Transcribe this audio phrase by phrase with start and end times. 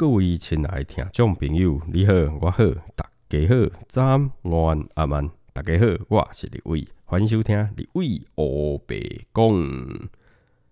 [0.00, 2.64] 各位亲爱的听众朋友，你好，我好，
[2.96, 3.54] 大家好，
[3.86, 9.44] 早安、午安、阿曼，大家好，我是李伟，欢迎收听李伟欧北讲。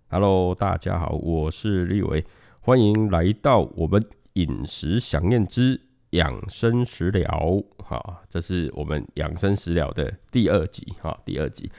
[0.09, 2.25] Hello，大家好，我是李伟，
[2.61, 4.03] 欢迎来到我们
[4.33, 7.63] 饮食想念之养生食疗。
[7.83, 11.69] 好，这是我们养生食疗的第二集，哈，第二集。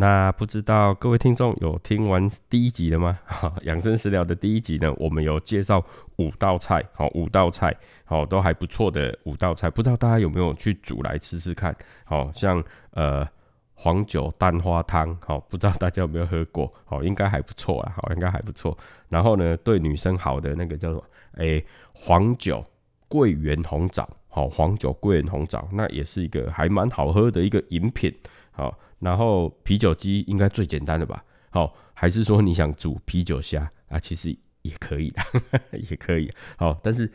[0.00, 3.18] 那不知道各位听众有听完第一集了吗？
[3.26, 5.84] 哈，养生食疗的第一集呢，我们有介绍
[6.18, 11.74] 五道菜，好，五道菜，好，都还不错的五道菜，不知道大家有没有去煮来吃吃看？
[12.04, 13.26] 好像呃
[13.74, 16.72] 黄酒蛋花汤，好，不知道大家有没有喝过？
[16.84, 18.78] 好，应该还不错啊，好，应该还不错。
[19.08, 21.04] 然后呢，对女生好的那个叫做
[21.38, 22.64] 诶黄酒
[23.08, 28.14] 桂圆红枣，好，黄酒桂圆红枣，那也是一个还蛮好喝的一个饮品，
[28.58, 28.78] 好。
[28.98, 31.24] 然后啤酒鸡应该最简单的吧？
[31.50, 33.98] 好，还是说你想煮啤酒虾啊？
[34.00, 35.22] 其实也可以的，
[35.88, 36.28] 也可以。
[36.56, 37.08] 好，但是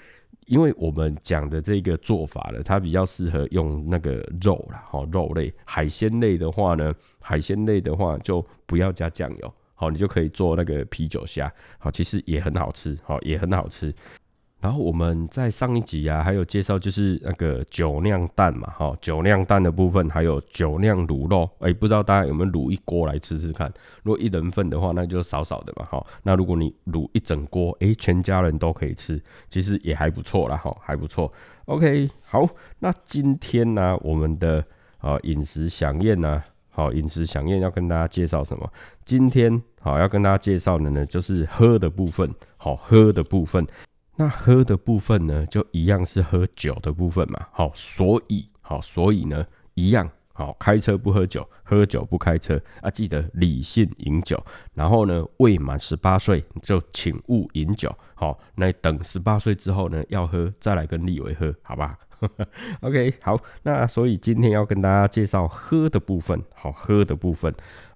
[0.47, 13.94] 因为我们讲的这个做法呢，它比较适合用那个肉啦，好，肉类、海鲜类的话呢，海鲜类的话就不要加酱油，好，你就可以做那个啤酒虾，好，其实也很好吃，好，也很好吃。
[14.64, 23.70] 然后我们在上一集啊，还有介绍就是那个酒酿蛋嘛，哈，酒酿蛋的部分，还有酒酿卤肉，哎，不知道大家有没有卤一锅来吃吃看？
[24.03, 26.02] 如果一人份的话，那就少少的嘛，哈。
[26.23, 31.30] 那如果你卤一整锅，哎，全家人都可以吃，其实也还不错啦，哈，还不错。
[31.66, 32.48] OK，好，
[32.80, 34.64] 那今天呢，我们的
[35.00, 38.72] 啊饮食飨宴呢，好，饮食飨宴要跟大家介绍什么？
[39.03, 43.67] 今天好要跟大家介绍的呢，就是喝的部分，好，喝的部分。
[44.16, 47.47] 那喝的部分呢，就一样是喝酒的部分嘛。
[47.52, 52.92] 好，所以好，所以呢，一样好，开车不喝酒，喝酒不开车啊。
[52.92, 54.42] 记得理性饮酒，
[54.75, 57.92] 然后呢，未满十八岁就请勿饮酒。
[58.14, 61.98] 好，那等十八岁之后呢，要喝再来跟立伟喝，好吧？
[62.81, 67.52] OK，好，那所以今天要跟大家介绍喝的部分，好，喝的部分。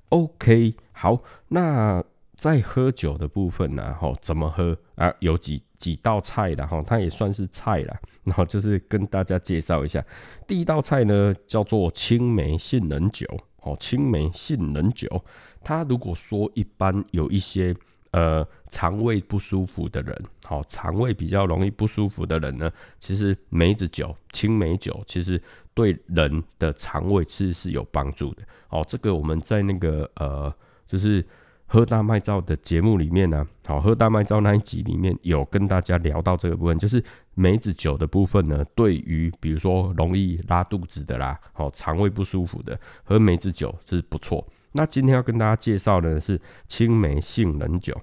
[0.09, 2.03] OK，好，那。
[2.37, 5.11] 在喝酒的部分呢，哈，怎么喝啊？
[5.21, 7.95] 有几几道菜的哈，它也算是菜了。
[8.23, 10.03] 然后就是跟大家介绍一下，
[10.45, 13.25] 第一道菜呢叫做青梅杏仁酒，
[13.61, 15.23] 哦，青梅杏仁酒。
[15.63, 17.75] 它如果说一般有一些
[18.11, 25.41] 呃肠胃不舒服的人，好，肠胃比较容易不舒服的人呢，其实梅子酒、青梅酒其实
[25.73, 28.43] 对人的肠胃其实是有帮助的。
[28.69, 30.53] 哦，这个我们在那个呃，
[30.85, 31.25] 就是。
[31.67, 44.47] 喝大麦皂的节目里面呢，好，喝大麦皂那一集里面有跟大家聊到这个部分，就是梅子酒的部分呢，对于比如说容易拉肚子的啦，好，肠胃不舒服的，喝梅子酒是不错。
[44.71, 47.99] 那今天要跟大家介绍的是青梅杏仁酒。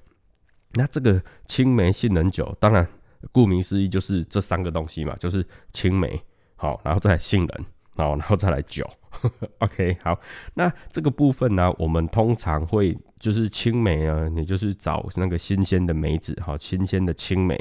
[0.75, 2.86] 那这个青梅杏仁酒，当然
[3.32, 6.20] 顾名思义就是这三个东西嘛，就是青梅，
[6.56, 7.64] 好，然后再杏仁，
[7.97, 8.88] 好，然后再来酒。
[9.60, 10.19] OK，好，
[10.55, 17.56] 那这个部分呢，我们通常会就是青梅啊，你就是找那个新鲜的梅子，好，新鲜的青梅。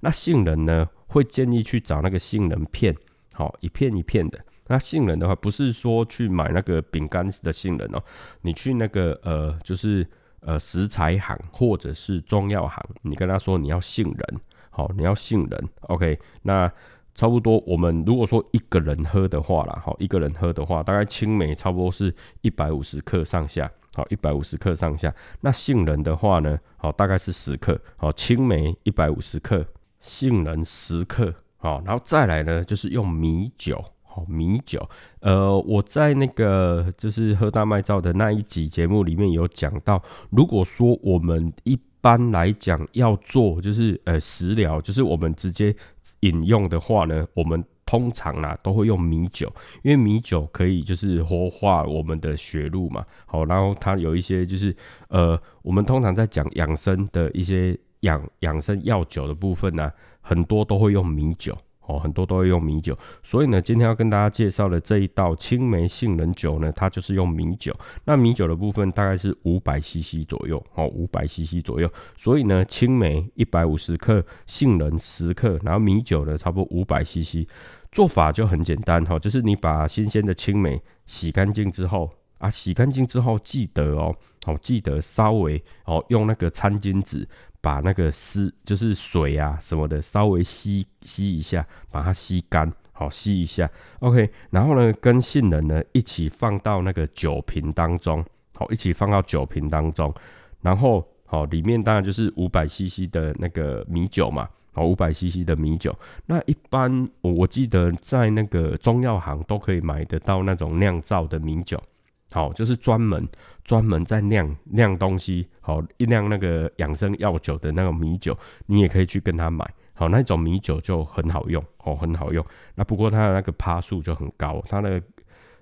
[0.00, 2.94] 那杏仁呢，会建议去找那个杏仁片，
[3.32, 4.38] 好，一片一片的。
[4.66, 8.02] 那杏仁的话，不是说去买那个饼干的杏仁哦，
[8.42, 10.06] 你去那个呃，就是
[10.40, 16.70] 呃食材行或者是中药行，你跟他说你要杏仁，好，你要杏仁，OK，那。
[17.18, 25.12] 差不多，我们如果说一个人喝的话啦，好，一个人喝的话，大概青梅差不多是一百五十克上下，好，一百五十克上下。
[25.40, 29.66] 那杏仁的话呢，好，大概是十克，好，青梅一百五十克，
[29.98, 40.00] 杏仁十克，好，然后再来呢，就是用米酒，好，米酒，呃，我在那个就是喝大麦皂的那一集节目里面有讲到，
[40.30, 45.74] 如果说我们一般来讲要做就是呃食疗，就是我们直接。
[46.20, 49.50] 饮用的话呢，我们通常啊都会用米酒，
[49.82, 53.04] 因为米酒可以就是活化我们的血路嘛。
[53.26, 54.74] 好，然后它有一些就是
[55.08, 59.90] 呃，我们通常在讲养生的一些养养生药酒的部分呢，
[60.20, 61.56] 很多都会用米酒。
[61.88, 67.74] 哦，很多都会用米酒，所以呢，今天要跟大家介绍的这一道青梅杏仁酒呢，它就是用米酒。
[68.04, 71.90] 那米酒的部分大概是五百 CC 左右，哦，五百 CC 左右。
[72.16, 77.48] 所以呢，青梅一百五十克，杏仁十克，然后米酒呢，差不多五百 CC。
[77.90, 84.14] 做法就很简单哈，就是你把新鲜的青梅洗干净之后啊，洗干净之后记得哦，
[84.46, 87.26] 哦，记得稍微哦用那个餐巾纸。
[87.60, 93.68] 把那个湿就是水啊什么的稍微吸吸一下，把它吸干，好吸一下
[94.00, 94.30] ，OK。
[94.50, 98.24] 然后呢，跟杏仁呢一起放到那个酒瓶当中，
[98.54, 100.14] 好一起放到酒瓶当中。
[100.60, 105.96] 然后好里面当然就是五百 CC 的那个米酒嘛，好，五百 CC 的米酒。
[106.26, 111.80] 那一般我记得在那个中药行都可以买得到那种酿造的米酒，
[112.30, 113.26] 好，就是专门
[113.64, 118.36] 专门在酿酿东西，好一酿那个养生药酒的那个米酒，
[118.66, 119.68] 你也可以去跟他买。
[119.94, 122.44] 好，那种米酒就很好用，哦，很好用。
[122.74, 125.02] 那不过它的那个趴数就很高，它的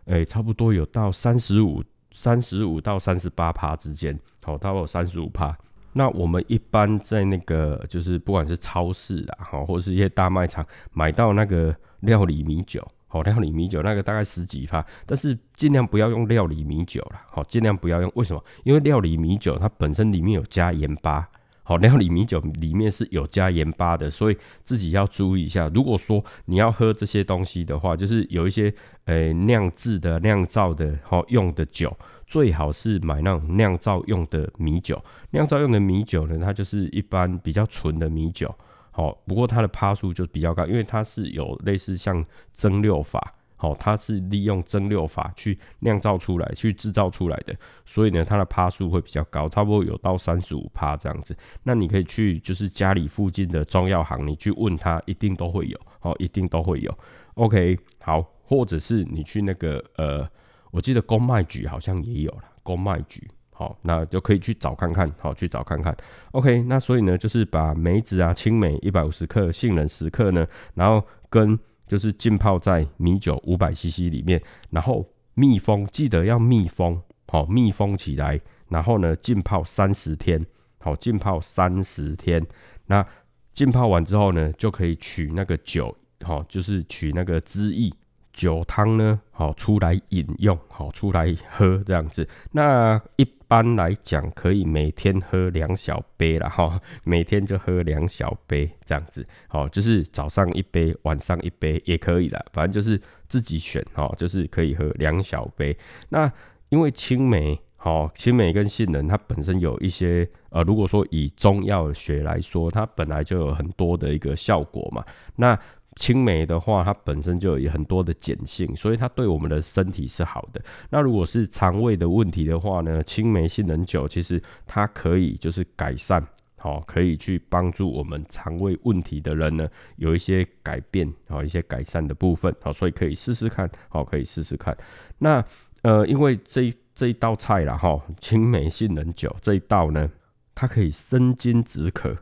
[0.04, 1.82] 诶差不多有到三十五、
[2.12, 5.56] 三十五到三十八趴之间，好，它有三十五趴。
[5.94, 18.11] 那我们一般在那个就是不管是超市啊，好，或是一些大卖场买到那个料理米酒，好，料理米酒那个大概十几趴，但是尽量不要用料理米酒了，好，尽量不要用。
[18.17, 18.44] 为什么？
[18.64, 21.29] 因为料理米酒它本身里面有加盐巴。
[21.62, 25.69] 好，料理米酒里面是有加盐巴的，所以自己要注意一下。
[25.75, 28.73] 如果说你要喝这些东西的话，就是有一些
[29.06, 35.02] 呃酿制的、酿造的，好用的酒，最好是买那种酿造用的米酒。
[35.31, 38.55] 酿造用的米酒呢，它就是一般比较纯的米酒。
[38.96, 43.34] 好，不过它的趴数就比较高，因为它是有类似像蒸馏法。
[43.58, 47.54] 好，它是利用蒸馏法去酿造出来、去制造出来的，
[47.84, 51.37] 所以呢，它的趴数会比较高，差不多有到三十五趴这样子。
[51.62, 56.99] 那你可以去就是家里附近的中药行，你去问他，一定都会有，哦，一定都会有。
[57.34, 60.26] OK，好，或者是你去那个呃，
[60.70, 63.26] 我记得公卖局好像也有了，公卖局，
[63.58, 65.97] 好，那就可以去找看看，好，去找看看。
[66.32, 78.38] OK，那所以呢，就是把梅子啊、青梅一百五十克、杏仁十克呢，然后跟就是浸泡在米酒五百 CC 里面，然后密封，记得要密封，好，密封起来，
[78.69, 80.44] 然后呢浸泡三十天，
[80.79, 82.47] 好，浸泡三十天。
[82.85, 83.06] 那
[83.55, 87.91] 浸泡完之后呢，就可以取那个酒，好，就是取那个汁液。
[88.32, 92.29] 酒汤呢，好出来饮用，好出来喝这样子。
[92.52, 99.26] 那一般来讲，可以每天喝两小杯了哈， 每天就喝两小杯这样子。
[99.48, 105.76] 好，就是早上一杯，晚上一杯也可以的，反正就是自己选哈，就是可以喝两小杯。
[106.08, 106.31] 那
[106.69, 115.04] 因为青梅，好青梅跟杏仁，它本身有一些呃，如果说以中药学来说，它本来就有很多的一个效果嘛。
[115.37, 115.58] 那
[115.96, 120.62] 青梅的话，它本身就有很多的碱性，所以它对我们的身体是好的。
[120.90, 126.22] 那如果是肠胃的问题的话呢，青梅杏仁酒其实它可以就是改善，
[126.58, 129.66] 好，可以去帮助我们肠胃问题的人呢
[129.96, 134.76] 有一些改变，好一些改善的部分，好，所以可以试试看，好，可以试试看。
[135.19, 135.42] 那
[135.81, 140.10] 呃，因为这这一道菜啦，哈，青梅杏仁酒这一道呢，
[140.54, 142.14] 它可以生津止渴，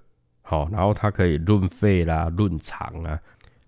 [0.42, 3.18] 好，然后它可以润肺啦、润肠啊。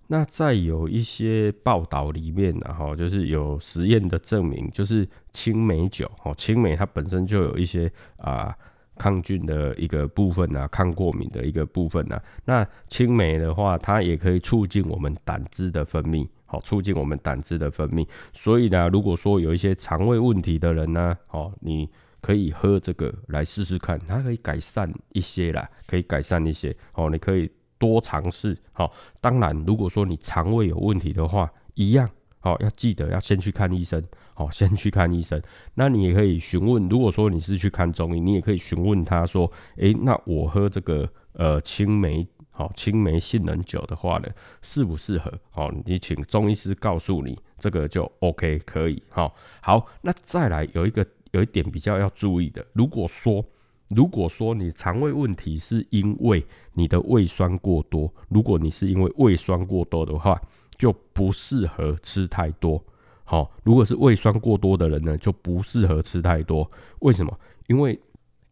[0.08, 8.54] 那在有一些报道里面呢，哈，就是有实验的证明，就是青梅酒，哦，青梅它本身就有一些啊
[8.96, 12.22] 抗菌的一个部分啊，抗过敏的一个部分啊。
[12.44, 18.06] 那青梅的话，它也可以促进我们胆汁的分泌，好，促进我们胆汁的分泌。
[18.32, 27.50] 所以呢，如果说有一些肠胃问题的人呢，哦，你可以喝这个来试试看，它可以改善一些啦，可以改善一些，哦，你可以。
[27.78, 28.92] 多尝试，好。
[29.20, 32.08] 当然，如果说你肠胃有问题的话，一样，
[32.40, 34.02] 好，要记得要先去看医生，
[34.34, 35.40] 好，先去看医生。
[35.74, 44.28] 那你也可以询问，如果说你是去看中医，你也可以询问他说，诶，那我喝这个呃青梅，好，青梅杏仁酒的话呢，
[44.62, 45.32] 适不适合？
[45.50, 49.86] 好，你请中医师告诉你，这个就 OK，可以，好，好。
[50.02, 53.44] 那再来有一个有一点比较要注意的，如果说。
[53.90, 60.40] 如果说你肠胃问题是因为你的胃酸过多，如果你是因为胃酸过多的话，
[60.76, 62.82] 就不适合吃太多。
[63.24, 66.68] 好，如果是胃酸过多的人呢，就不适合吃太多。
[67.00, 67.38] 为什么？
[67.68, 67.98] 因为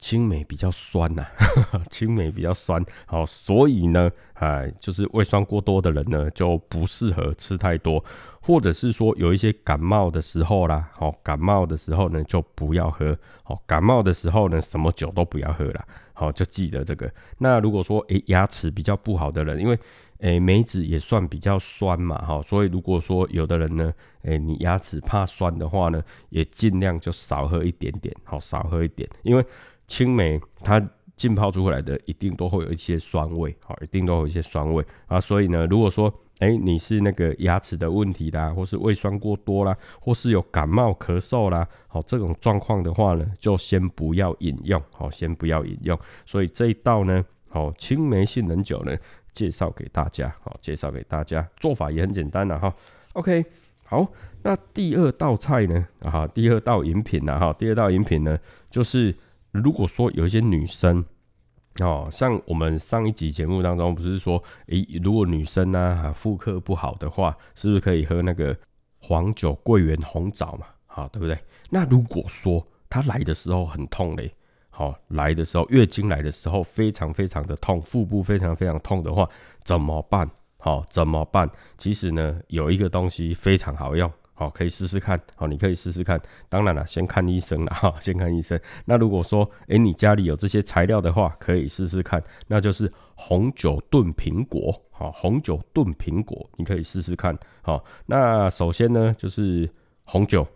[0.05, 1.27] 青梅比较酸呐，
[1.91, 8.05] 青梅比较酸，好，所以呢，哎，就是胃酸过多的人呢，就不适合吃太多，
[8.43, 15.83] 或者是说有一些感冒的时候啦，好，感冒的时候呢，就不要喝，好，感冒的时候呢，什么酒都不要喝了，
[16.13, 17.11] 好，就记得这个。
[17.39, 19.79] 那如果说诶牙齿比较不好的人，因为
[20.19, 23.91] 诶梅子也算比较酸嘛，哈，所以如果说有的人呢，
[24.25, 29.43] 诶你牙齿怕酸的话呢，也尽量就少喝一点点，好，少喝一点，因为。
[29.87, 30.83] 青梅它
[31.17, 35.21] 浸泡出来的一定都会有一些酸味，好，一定都有一些酸味啊。
[35.21, 45.97] 所以呢，如果说哎你是那个牙齿的问题啦，或是胃酸过多啦，或是有感冒咳嗽啦，好这种状况的话呢，就先不要饮用，好，先不要饮用。
[46.27, 48.97] 所以这一道呢，好青梅杏仁酒呢，
[49.33, 52.75] 介绍给大家，好，介绍给大家，做法也很简单的哈。
[53.13, 53.45] OK，
[53.85, 54.05] 好，
[54.43, 58.37] 那第二道菜呢，啊，第二道饮品呢，哈，第二道饮品呢，
[58.69, 59.15] 就是。
[59.55, 61.05] 如果说有一些女生，
[61.81, 68.57] 哦，像我们上一集节目当中不是说，诶，如果女生呢妇科不好的话，是不是可以喝那个
[68.99, 70.67] 黄酒桂圆红枣嘛？
[70.87, 71.39] 好，对不对？
[71.71, 74.35] 那如果说她来的时候很痛嘞，
[74.71, 79.29] 好，来的时候月经来的时候非常非常的痛，腹部非常非常痛的话，
[79.63, 80.29] 怎么办？
[80.59, 81.49] 好，怎么办？
[81.79, 84.11] 其实呢，有一个东西非常好用。
[84.35, 85.21] 好，可以试试看。
[85.37, 86.21] 好，你可以试试看。
[86.49, 88.59] 当然了，先看医生了哈，先看医生。
[88.85, 92.23] 那如果说，诶，你家里有这些材料的话，可以试试看。
[92.49, 94.83] 那就是红酒炖苹果。
[94.91, 97.39] 好，红酒炖苹果，你可以试试看。
[97.63, 99.69] 好，那首先呢，就是
[100.03, 100.47] 红酒。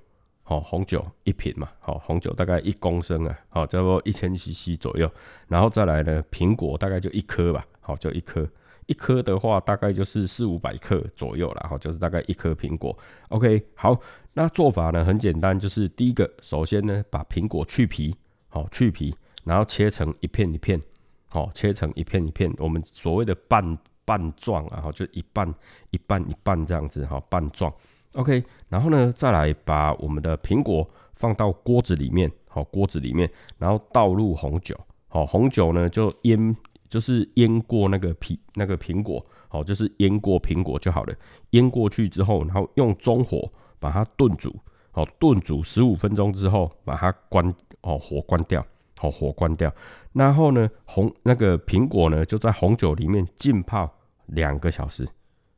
[0.43, 1.69] 好，红酒一瓶嘛。
[1.79, 3.39] 好，红酒大概一公升啊。
[3.49, 5.09] 好，差不多一千 CC 左右。
[5.47, 7.65] 然后再来呢，苹果大概就一颗吧。
[7.81, 8.49] 好，就一颗。
[8.89, 12.99] 一颗的话，大概就是四五百克左右了，哈，就是大概一颗苹果。
[13.29, 13.95] OK，好，
[14.33, 18.17] 那做法呢很简单，就是第一个，首先呢把苹果去皮，
[18.49, 19.15] 好去皮，
[19.45, 20.81] 然后切成一片一片，
[21.29, 23.77] 好切成一片一片，我们所谓的半
[24.07, 25.47] 半状啊，哈，就一半
[25.91, 27.71] 一半一半这样子，哈，半状。
[28.15, 34.75] OK，然后呢再来把我们的苹果放到锅子里面，好锅子里面，然后倒入红酒，
[35.09, 36.57] 好红酒呢就腌。
[36.89, 41.15] 就是腌过那个皮那个苹果，好，就是腌过苹果就好了。
[41.51, 44.55] 腌过去之后，然后用中火把它炖煮，
[44.91, 48.65] 好，炖煮十五分钟之后，把它关，哦，火关掉，
[48.99, 49.73] 好，火关掉。
[50.13, 53.93] 然后呢，红那个苹果呢，就在红酒里面浸泡
[54.27, 55.07] 两个小时，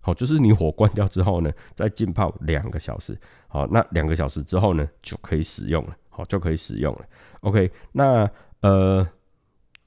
[0.01, 3.19] 好，就是你火关掉之后呢，再浸泡两个小时，
[3.49, 7.05] 好，那两个小时之后呢，就可以使用了，好，就可以使用了。
[7.41, 8.29] OK，那
[8.63, 9.07] 呃。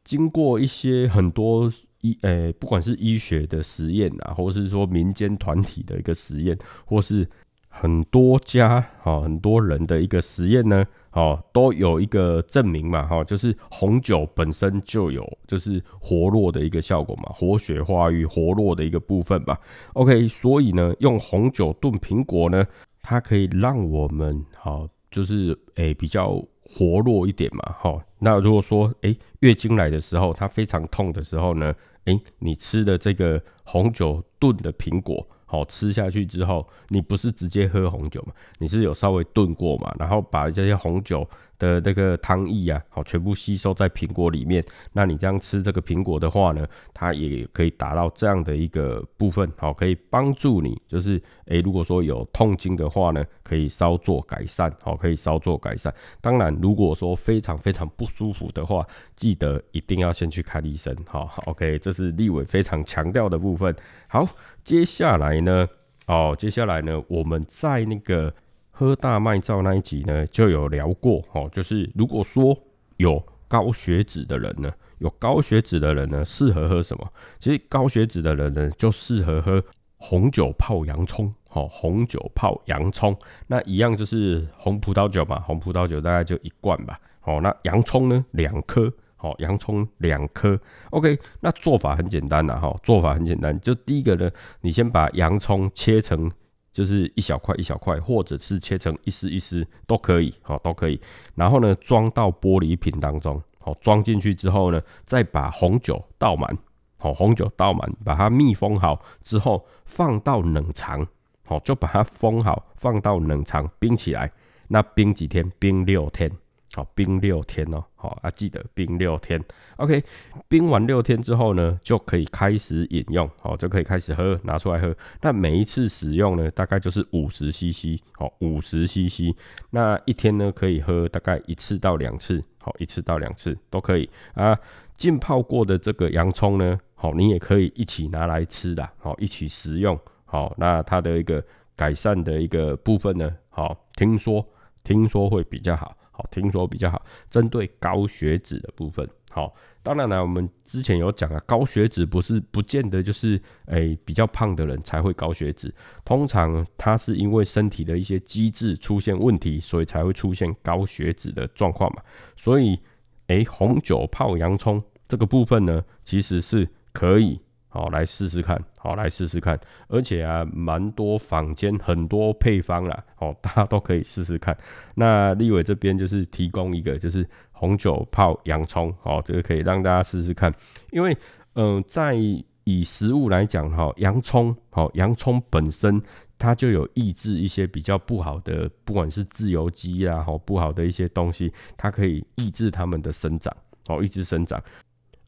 [0.03, 7.25] 经过一些很多医诶，不管是医学的实验啊，或是说民间团体的一个实验，或是
[7.69, 19.57] 很多家哈很多人的一个实验呢，哦，都有一个证明嘛，哈，就是红酒本身就有就是活络的一个效果嘛，活血化瘀、活络的一个部分吧。
[19.93, 22.65] OK，所以呢，用红酒炖苹果呢，
[23.01, 26.45] 它可以让我们好就是诶比较。
[26.75, 28.03] 活络一点嘛，哈。
[28.19, 31.73] 那如果说，诶月经来的时候，它非常痛的时候呢，
[32.05, 35.27] 诶你吃的这个红酒炖的苹果。
[35.45, 38.33] 好吃下去之后，你不是直接喝红酒嘛？
[38.57, 39.93] 你是有稍微炖过嘛？
[39.99, 44.63] 然后把这些红酒的那个汤液啊，好全部吸收在苹果里面。
[44.91, 55.93] 那你这样吃这个苹果的话呢，它也可以达到这样的一个部分，好可以帮助你，就是诶，如果说有痛经的话呢，可以稍作改善，好可以稍作改善。
[56.21, 60.95] 当然，如果说非常非常不舒服的话，记得一定要先去看医生。
[61.05, 63.75] 好，OK，这是立伟非常强调的部分。
[64.07, 64.27] 好。
[64.63, 65.67] 接下来呢，
[66.07, 68.33] 哦，接下来呢，我们在那个
[68.75, 72.57] 喝大麦皂那一集呢，就有聊过，哦，就是如果说
[72.97, 77.07] 有高血脂的人呢，有高血脂的人呢，适合喝什么？
[77.39, 79.63] 其实高血脂的人呢，就适合喝
[79.97, 83.15] 红酒泡洋葱，哦，红酒泡洋葱，
[83.45, 88.91] 那一样就是红葡萄酒嘛，红葡萄酒大概就一罐吧，哦，那洋葱呢，两颗。
[89.15, 91.17] 好，洋葱两颗，OK。
[91.39, 93.57] 那做法很简单呐，哈，做法很简单。
[93.61, 96.29] 就第一个呢，你先把洋葱切成
[96.73, 100.99] 就是一小块一小块，或者是切成一丝一丝都可以，好，都可以。
[101.35, 106.57] 然后呢，装到玻璃瓶当中，好，装进去之后呢，再把红酒倒满，
[106.97, 111.07] 好，红酒倒满，把它密封好之后，放到冷藏，
[111.45, 114.31] 好，就把它封好，放到冷藏冰起来。
[114.67, 115.47] 那冰几天？
[115.59, 116.31] 冰六天。
[116.75, 119.39] 好，冰六天哦，好啊，记得冰六天。
[119.77, 120.03] OK，
[120.47, 124.95] 冰完六天之后呢，就可以开始饮用，好，就可以开始喝，拿出来喝。
[125.21, 129.35] 那每一次使用呢，大概就是五十 CC，好，五十 CC。
[129.69, 134.57] 那一天呢，可以喝大概一次到两次，好，一次到两次都可以啊。
[134.97, 141.43] 浸泡过的这个洋葱呢，好，你也可以一起拿来吃的，好，一起食用，好，那它的一个
[141.75, 144.43] 改善的一个部分呢，好，听说
[144.83, 145.95] 听说会比较好。
[146.31, 149.07] 听说比较好，针对高血脂的部分。
[149.31, 155.73] 好，当然呢，我们之前有讲啊，高血脂不是不见得就是诶比较胖的人才会高血脂，
[156.05, 162.03] 通常它是因为身体的一些机制出现问题，所以才会出现高血脂的状况嘛。
[162.37, 162.79] 所以，
[163.27, 167.41] 诶，红酒泡洋葱这个部分呢，其实是可以。
[167.73, 174.55] 好，来试试看，好，来试试看，而且啊，蛮多坊间很多配方啦，哦， 大家都可以试试看。
[174.93, 180.53] 那立伟这边就是提供一个，就是红酒泡洋葱，哦，这个可以让大家试试看。
[180.91, 181.17] 因为，
[181.55, 182.15] 嗯，在
[182.63, 185.99] 以食物来讲，哈，洋葱，好，洋葱本身
[186.37, 193.51] 它就有抑制一些比较不好的，不管是自由基啊，好，不好的一些东西，它可以抑制它们的生长，
[193.87, 194.61] 哦，抑制生长。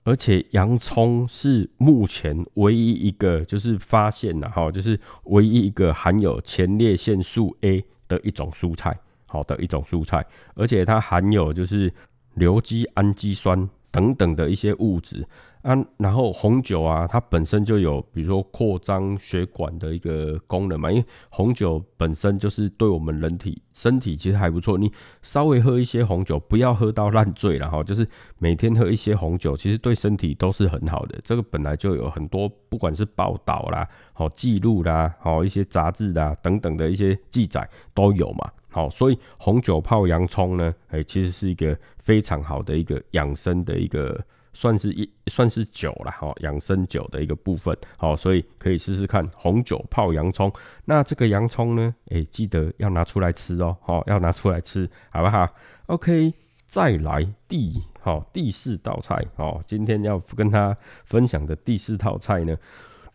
[0.06, 11.92] 而且洋葱是目前唯一一个就是发现了哈，就是唯一一个含有前列腺素 A 的一种蔬菜，好的一种蔬菜，而且它含有就是
[12.36, 15.28] 硫基氨基酸等等的一些物质。
[15.66, 20.92] 啊，然后红酒啊，它本身就有，比如说扩张血管的一个功能嘛。
[20.92, 24.78] 因为红酒本身就是对我们人体身体其实还不错。
[24.78, 24.92] 你
[25.24, 27.84] 稍微喝一些红酒，不要喝到烂醉了哈。
[27.84, 28.08] 就是
[28.38, 31.20] 每天喝一些红酒，其实对身体都是很好的。
[31.24, 38.52] 这个本来就有很多，不管是报道啦、好记录啦、好一些杂志啦等等的一些记载都有嘛。
[38.70, 44.24] 好，所以红酒泡洋葱呢，哎，其实是一个非常好的一个养生的一个。
[44.56, 50.50] 算是一算是酒了哈，养生酒的一个部分，好，所以可以试试看红酒泡洋葱。
[50.86, 55.46] 那这个洋葱呢，哎，记得要拿出来吃哦，好，要拿出来吃，好不好
[55.88, 56.34] ？OK，
[56.66, 62.56] 再来第好第四道菜，哦，今天要跟他分享的第四套菜呢，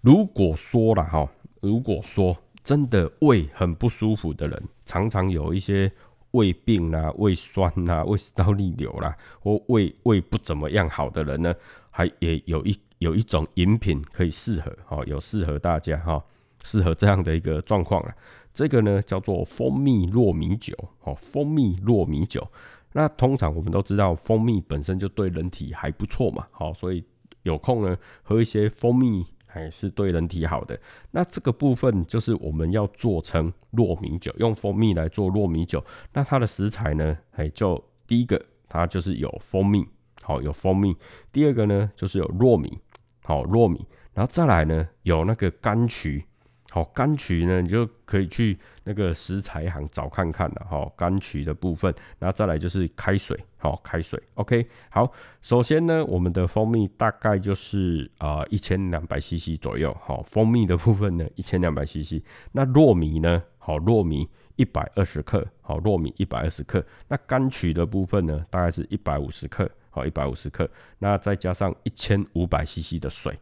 [0.02, 1.26] 如果说了哈，
[1.62, 5.90] 如果说真的胃很不舒服的人，常常有一些。
[6.32, 11.54] 胃病啦、胃酸啦、胃食道逆流啦，或胃胃不怎么样好的人呢，
[11.90, 16.22] 还也有一有一种饮品可以适合哈，有适合大家哈，
[16.62, 18.14] 适合这样的一个状况啊。
[18.52, 22.46] 这个呢叫做蜂蜜糯米酒哦，蜂蜜糯米酒。
[22.92, 27.04] 那通常我们都知道，蜂蜜本身就对人体还不错嘛，好，所以
[27.42, 29.26] 有空呢喝一些蜂蜜。
[29.52, 30.78] 还是对人体好的。
[31.10, 35.84] 那这个部分就是我们要做成糯米酒，用蜂蜜来做糯米酒。
[36.12, 37.18] 那它的食材呢？
[37.32, 39.86] 哎，就第一个，它就是有蜂蜜，
[40.22, 40.96] 好，有蜂蜜。
[41.32, 42.78] 第二个呢，就是有糯米，
[43.22, 43.84] 好，糯米。
[44.14, 46.24] 然后再来呢，有那个柑橘。
[46.70, 50.66] 好，柑橘呢，你就可以去那个食材行找看看了。
[50.70, 53.36] 哈，柑橘的部分，那再来就是开水。
[53.58, 54.22] 好，开水。
[54.34, 55.12] OK，好，
[55.42, 59.92] 首先呢，我们的蜂蜜大概就是啊一千两百 CC 左右。
[60.00, 62.22] 好，蜂蜜的部分呢，一千两百 CC。
[62.52, 63.42] 那糯米呢？
[63.58, 65.44] 好，糯米一百二十克。
[65.60, 66.84] 好，糯米一百二十克。
[67.08, 69.68] 那柑橘的部分呢，大概是一百五十克。
[69.90, 70.70] 好，一百五十克。
[71.00, 73.36] 那再加上一千五百 CC 的水。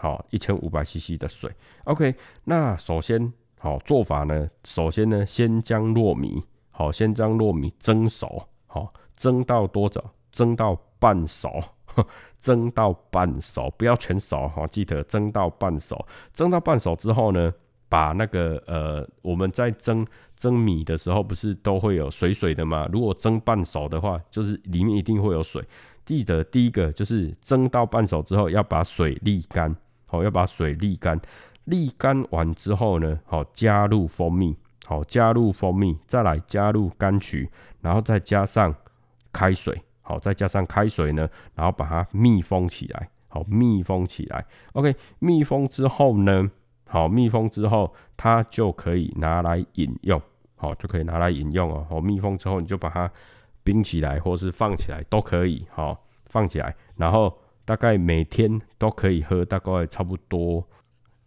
[0.00, 1.50] 好，一千五百 CC 的水
[1.84, 2.14] ，OK。
[2.44, 10.14] 那首先，好做法呢，首先呢，先将糯米，好，先将糯米蒸熟，好，蒸到多少？
[10.30, 11.50] 蒸到半熟，
[12.38, 16.06] 蒸到半熟，不要全熟，哈，记得蒸到半熟。
[16.32, 17.52] 蒸到半熟之后呢，
[17.88, 20.06] 把那个呃，我们在蒸
[20.36, 22.88] 蒸米的时候，不是都会有水水的吗？
[22.92, 25.60] 如果蒸半熟的话，就是里面一定会有水。
[26.04, 29.74] 记得第一个就是蒸到半熟之后，要把水沥干。
[30.10, 31.20] 好，要把水沥干，
[31.66, 37.46] 沥干完之后呢，好加入蜂蜜，好加入蜂蜜，再来加入柑橘，
[37.82, 38.74] 然后再加上
[39.30, 44.42] 开水，好再加上开水呢，然后把它密封起来，好密封起来。
[44.72, 46.50] OK，密封之后呢，
[46.88, 50.18] 好密封之后，它就可以拿来饮用，
[50.56, 51.86] 好就可以拿来饮用哦。
[51.90, 53.10] 好密封之后，你就把它
[53.62, 57.38] 冰起来，或是放起来都可以，好放起来，然后。
[57.68, 60.66] 大概每天都可以喝，大概差不多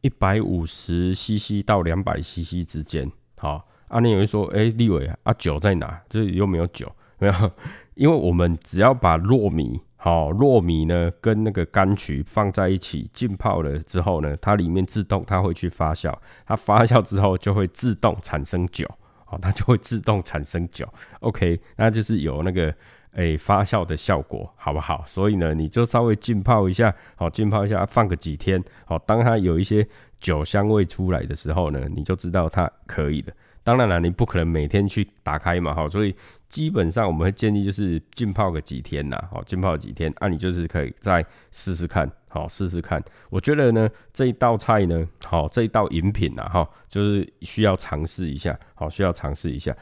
[0.01, 3.11] 一百五十 CC 到两百 CC 之间。
[3.37, 6.01] 好，阿念有人说，哎，立伟啊，酒在哪？
[6.09, 7.51] 这里又没有酒， 没有，
[7.93, 16.11] 因为我们只要把糯米，好，糯米呢跟那个柑橘放在一起浸泡了之后呢，它里面自动它会去发酵，
[16.47, 18.89] 它发酵之后就会自动产生酒，
[19.25, 20.91] 好，它就会自动产生酒。
[21.19, 22.73] OK，那就是有那个。
[23.13, 25.03] 哎，发酵的效果好不好？
[25.05, 29.85] 所以呢，你就稍微浸泡一下，好，浸泡一下，放个几天，好，当它有一些
[30.19, 33.33] 酒香味出来的时候呢，你就知道它可以的。
[33.63, 36.15] 当然了，你不可能每天去打开嘛，好，所以
[36.49, 43.03] 基本上我们会建议就是浸泡个几天呐，好，浸泡几天，啊，你就是可以再试试看，好，试试看。
[43.29, 49.75] 我觉得呢，这一道菜呢，好，这一道饮品呐，哈，就是需要尝试一下，好，需要尝试一下。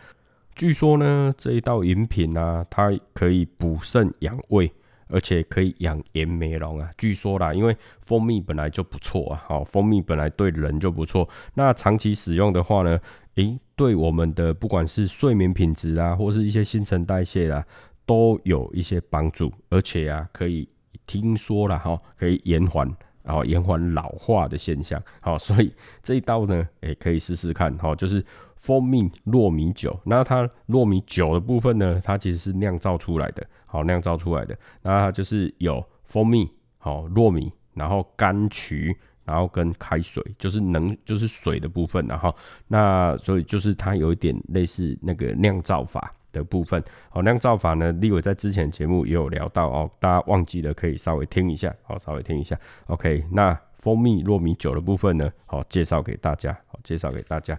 [0.60, 4.70] 据说呢，这一道饮品啊，它可以补肾养胃，
[5.08, 6.90] 而且可以养颜美容啊。
[6.98, 11.30] 据说啦，因为蜂蜜本来就不错啊，好，蜂蜜本来对人就不错。
[11.54, 13.00] 那长期使用的话呢，
[13.36, 17.66] 诶，对我们的不管是睡眠品质啊，或是一些新陈代谢啊，
[18.06, 19.50] 都有一些帮助。
[19.70, 20.68] 而且啊，可以
[21.08, 22.86] 听说了哈，可以延缓，
[23.24, 25.02] 然后延缓老化的现象。
[25.22, 28.22] 好，所以这一道呢，也，可以试试看，好，就是。
[28.60, 32.00] 蜂蜜糯米酒，那它糯米酒的部分呢？
[32.04, 34.58] 它其实是酿造出来的，好酿造出来的。
[34.82, 42.36] 那它就是有蜂蜜，好糯米，然后柑橘，然后跟开水，就是能就是水的部分，然后
[42.68, 46.84] 那所以就是它有一点类似那个酿造法，的部分。
[47.10, 52.60] 好，酿造法呢，立伟在之前节目也有聊到哦，大家忘记了可以稍微听一下，好，稍微听一下。
[52.88, 57.58] OK，那蜂蜜糯米酒的部分呢，好，介绍给大家，好，介绍给大家。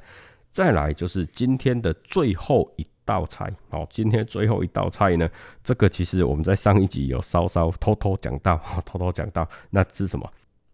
[0.51, 5.29] 再来就是今天的最后一道菜，好，今天最后一道菜呢，
[5.63, 10.29] 这个其实我们在上一集有稍稍偷偷讲到， 偷偷讲到，那是什么？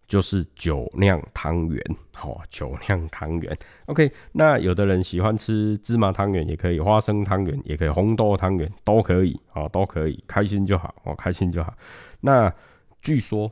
[0.07, 1.83] 就是酒酿汤圆，
[2.15, 3.57] 好，酒酿汤圆。
[3.87, 11.73] OK，那有的人喜欢吃芝麻汤圆，也可以花生汤圆，也可以红豆汤圆，都可以，好，都可以，开心就好，哦，开心就好。
[12.21, 12.53] 那
[13.01, 13.51] 据说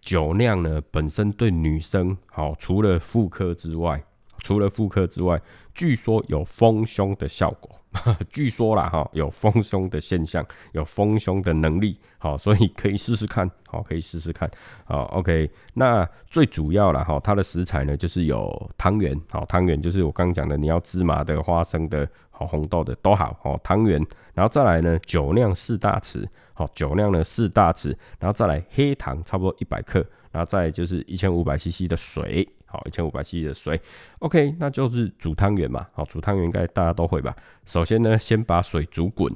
[0.00, 4.00] 酒酿呢，本身对女生好，除了妇科之外，
[4.46, 5.42] 除了妇科之外，
[5.74, 7.68] 据说有丰胸的效果。
[8.30, 14.48] 据说啦，哈，有丰胸的现象，有丰胸的能力，好，所以可以试试看，好，可以试试看，
[14.84, 15.50] 好，OK。
[15.74, 24.00] 那最主要了哈，它的食材呢，就是有汤圆，好，汤圆就是我刚刚讲的，你要芝麻的、花生的、好红豆的都好，好，汤圆，
[24.32, 32.48] 然后再来呢，酒酿四大匙，好，酒酿呢四大匙，然后再来黑糖差不多一百克，然后再就是一千五百 CC 的水。
[32.66, 33.80] 好，一千五百 cc 的水
[34.18, 35.86] ，OK，那就是煮汤圆嘛。
[35.92, 37.34] 好，煮汤圆应该大家都会吧。
[37.64, 39.32] 首先呢，先把水煮滚，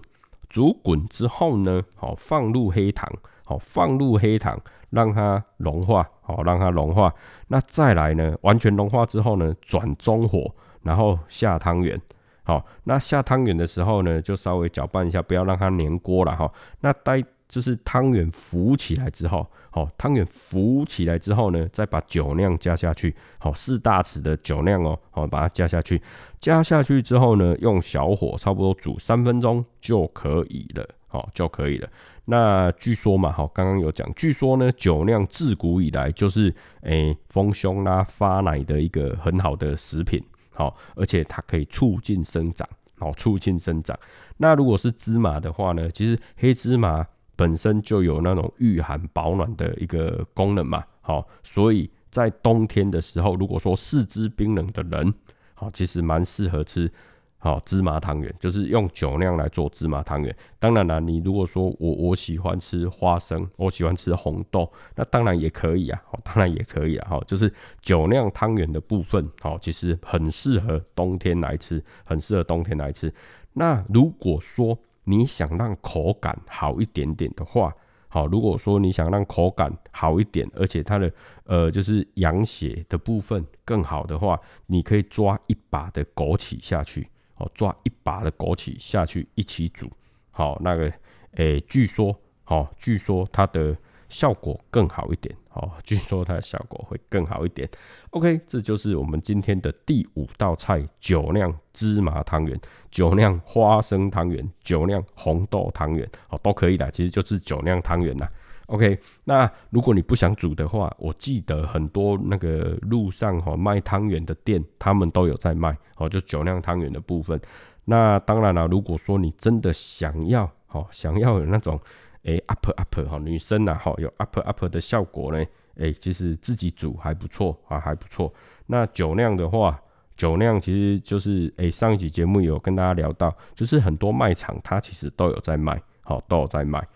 [0.48, 3.08] 煮滚之后呢，好放入黑糖，
[3.44, 7.14] 好放入黑糖，让它融化，好让它融化。
[7.46, 12.00] 那再来呢，完全融化之后呢，转中火，然后下汤圆。
[12.42, 16.52] 好，那下汤圆的时候呢，就稍微搅拌一下，不要让它粘锅了哈。
[16.80, 19.46] 那待就是汤圆浮起来之后。
[19.72, 23.14] 好，汤圆浮起来之后呢，再把酒酿加下去。
[23.38, 26.02] 好，四大匙的酒酿哦，好，把它加下去。
[26.40, 30.88] 加下去之后呢，用小火差不多煮三分钟就可以了。
[31.06, 31.88] 好，就可以了。
[32.24, 40.20] 那据说嘛，好，刚刚有讲，据说呢，酒酿自古以来就是诶丰胸啦、发奶的一个很好的食品。
[40.52, 42.68] 好，而且它可以促进生长。
[42.98, 43.96] 好，促进生长。
[44.38, 47.06] 那如果是芝麻的话呢，其实黑芝麻。
[47.40, 55.14] 本身就有那种御寒保暖的一个功能嘛，好，所以在冬天的时候，如果说四肢冰冷的人，
[55.54, 56.92] 好，其实蛮适合吃
[57.38, 60.36] 好芝麻汤圆，就是用酒酿来做芝麻汤圆。
[60.58, 67.50] 当然了，你如果说我我喜欢吃花生，我喜欢吃红豆，那当然也可以啊，当然也可以啊，好，就是
[67.80, 73.10] 酒酿汤圆的部分，好，其实很适合冬天来吃，很适合冬天来吃。
[73.54, 74.78] 那如果说
[75.10, 77.74] 你想让口感好一点点的话，
[78.06, 81.12] 好，如果说你想让口感好一点，而且它的
[81.44, 89.90] 呃就是养血的部分更好的话，你可以抓一把的枸杞下去，好，抓一把的枸杞下去一起煮，
[90.30, 90.92] 好，那个
[91.32, 93.76] 诶，据说，好，据说它的。
[94.10, 97.68] 效果更好一点，哦，据说它的效果会更好一点。
[98.10, 102.58] OK，这就是我们今天的第五道菜——酒酿芝麻汤圆、
[102.90, 108.30] 酒酿花生汤圆、酒酿红豆汤圆，哦，都可以的，其实就是酒酿汤圆啦。
[108.66, 117.40] OK，那如果你不想煮的话，我记得很多那个路上哈卖汤圆的店，他们都有在卖，哦，就酒酿汤圆的部分。
[117.84, 121.80] 那当然了，如果说你真的想要，哦，想要有那种。
[122.24, 125.44] 诶 u p up 哈，女生呐哈，有 up up 的效果呢。
[125.76, 128.32] 诶，其实自己煮还不错啊，还不错。
[128.66, 129.80] 那酒酿的话，
[130.16, 136.86] 酒酿其实就是诶，上一集节目有跟大家聊到，就是很多卖场它其实都有在卖，好，都有在卖。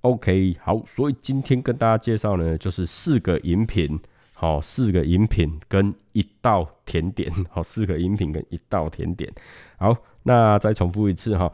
[0.00, 4.00] OK，好，所以今天跟大家介绍呢，就是四个饮品，
[4.34, 9.32] 好，四个饮品跟一道甜点，好，四个饮品跟一道甜点。
[9.76, 11.52] 好，那再重复一次哈。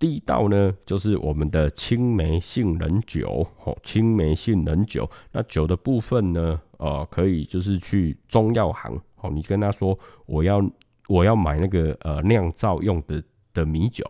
[0.00, 5.08] 第一道呢，就是我们的青梅杏仁酒，哦，青梅杏仁酒。
[5.30, 10.58] 那酒的部分呢，呃，可以就是去中药行，哦，你跟他说我要
[11.06, 14.02] 我要买那个呃酿造用的的米酒，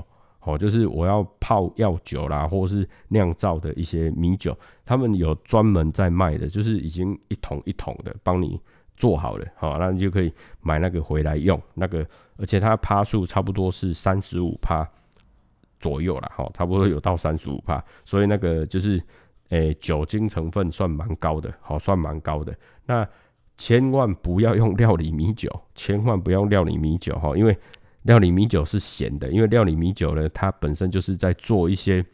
[0.43, 8.61] 哦，就是我要泡药酒啦，或是酿造的一些米酒，他们有专门在卖的，就是已经一桶一桶的帮你
[8.97, 14.89] 做好了，好，那你就可以买那个回来用，那个而且它趴数差不多是三十五趴。
[15.81, 19.03] 左右了哈，差不多有到三十五帕，所以那个就是，
[19.49, 22.55] 诶，酒精成分算蛮高的，好，算蛮高的。
[22.87, 23.09] 那
[23.57, 27.59] 千万不要用料理米酒，千万不要用料理米酒哈，因为
[28.03, 32.05] 料理米酒是咸的，因为料理米酒呢，它本身就是在做一些，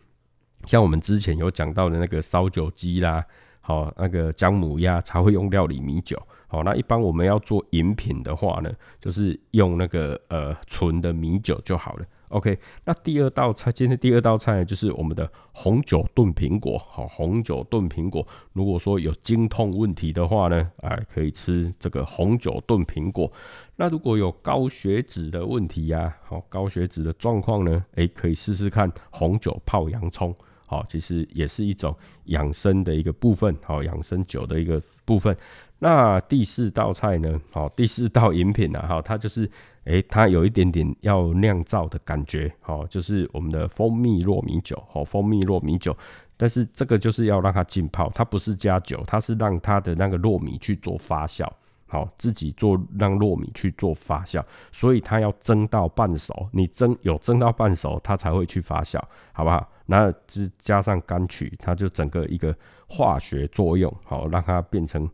[0.65, 3.25] 像我们之前有讲到的那个烧酒鸡啦，
[3.61, 6.21] 好，那个姜母鸭才会用料理米酒。
[6.49, 12.05] 好，那一般我们要做饮品的话呢，就是用那个呃纯的米酒就好了。
[12.29, 16.77] OK，那第二道菜，今天第二道菜呢，就是我们的红酒炖苹果。
[16.79, 23.31] 好，红酒炖苹果，如果说有经痛问题的话呢，哎，可以吃这个红酒炖苹果。
[23.77, 30.35] 那如果有高血脂的问题呀，好，高血脂的状况呢，哎，可以试试看红酒泡洋葱。
[30.69, 35.37] 好，其实也是一种养生的一个部分，好，养生酒的一个部分。
[35.79, 37.41] 那第四道菜呢？
[37.53, 38.81] 好，第四道饮品呢？
[38.81, 39.49] 哈，它就是，
[39.87, 45.97] 诶，它有一点点要酿造的感觉，好，就是我们的蜂蜜糯米酒，好，蜂蜜糯米酒。
[46.37, 51.49] 但是这个就是要让它浸泡，它不是加酒，它是让它的那个糯米去做发酵，
[51.87, 59.01] 好，自己做让糯米去做发酵，所以它要蒸到半熟，你蒸有蒸到半熟，它才会去发酵，
[59.33, 59.67] 好不好？
[59.87, 62.53] 那是加上柑曲，它就整个一个
[62.89, 65.09] 化学作用，好，让它变成。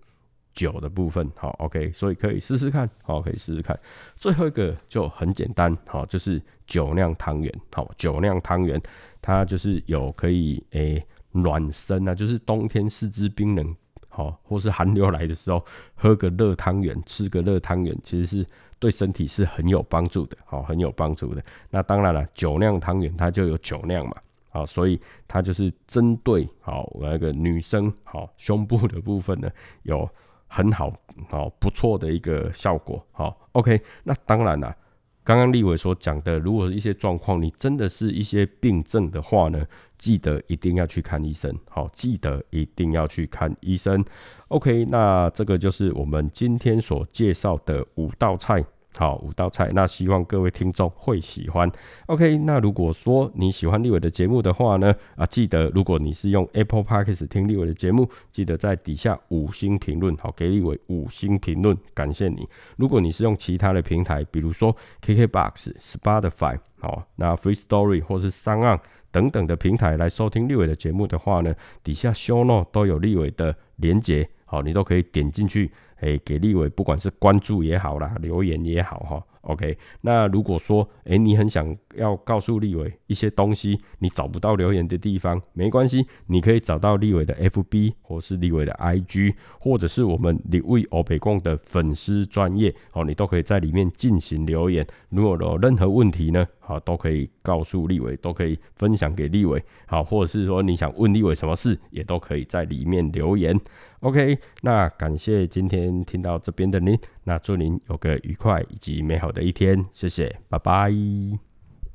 [0.54, 3.78] 酒的部分，好，OK，所以可以试试看，好，可以试试看。
[4.16, 8.80] 最后一个就很简单，好，就是酒酿汤圆，好，酒酿汤圆，
[9.22, 13.74] 它就是有可以诶暖身啊，就是冬天四肢冰冷，
[14.10, 18.46] 好，或是寒流来的时候，喝个热汤圆，吃个热汤圆，其实是
[18.78, 21.42] 对身体是很有帮助的，好，很有帮助的。
[21.70, 24.14] 那当然了，酒酿汤圆它就有酒酿嘛，
[24.50, 29.50] 好，所以它就是针对好那个女生好胸部的部分呢
[29.84, 30.06] 有。
[30.54, 30.92] 很好，
[31.30, 33.80] 好不错的一个效果，好，OK。
[34.04, 34.76] 那当然了，
[35.24, 44.04] 刚刚立伟所讲的，如果一些状况，你真的是一些病症的话呢，记得一定要去看医生，好，记得一定要去看医生
[44.48, 44.84] ，OK。
[44.90, 48.62] 那这个就是我们今天所介绍的五道菜。
[48.98, 51.70] 好，五道菜，那希望各位听众会喜欢。
[52.06, 62.46] OK，那如果说你喜欢立伟的节目的话呢，啊，记得如果你是用 Apple Podcast 听立伟的节目，记得在底下五星评论，好，给立伟五星评论，感谢你。
[62.76, 68.78] 如果你是用其他的平台，比如说 KKBox、Spotify，好，那 Free Story 或是三岸
[69.10, 75.72] 等等的平台来收听立伟的节目的话呢，底下 Show Note 都有立伟的连接，好，你都可以点进去。
[76.02, 79.76] 诶，给立伟，不管是关注也好啦，留言也好哈，OK。
[80.02, 94.86] 那如果说，诶，你很想要告诉立伟一些东西，你找不到留言的地方，没关系，你可以找到立伟的 FB 或是立伟的 IG，或者是我们立伟欧北贡的粉丝专业，哦，你都可以在里面进行留言。
[95.10, 103.58] 如果有任何问题呢，好，都可以告诉立伟，都可以分享给立伟，好，或者是说你想问立伟什么事，也都可以在里面留言。
[104.00, 111.51] OK，那感谢今天听到这边的您，那祝您有个愉快以及美好的一天，谢谢，拜拜。